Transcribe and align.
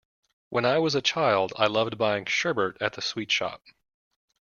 When 0.49 0.65
I 0.65 0.79
was 0.79 0.95
a 0.95 1.01
child, 1.03 1.53
I 1.57 1.67
loved 1.67 1.95
buying 1.99 2.25
sherbet 2.25 2.81
at 2.81 2.93
the 2.93 3.03
sweet 3.03 3.31
shop 3.31 3.61